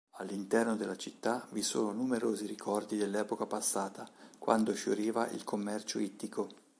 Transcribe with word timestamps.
All'interno 0.13 0.75
della 0.75 0.95
città 0.97 1.47
vi 1.51 1.61
sono 1.61 1.91
numerosi 1.91 2.47
ricordi 2.47 2.97
dell'epoca 2.97 3.45
passata 3.45 4.09
quando 4.39 4.73
fioriva 4.73 5.29
il 5.29 5.43
commercio 5.43 5.99
ittico. 5.99 6.49